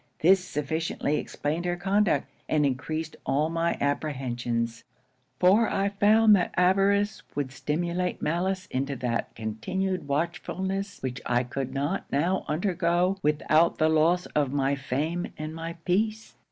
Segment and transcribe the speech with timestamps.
[0.21, 4.83] This sufficiently explained her conduct, and encreased all my apprehensions;
[5.39, 11.75] for I found that avarice would stimulate malice into that continued watchfulness which I could
[11.75, 16.33] not now undergo without the loss of my fame and my peace.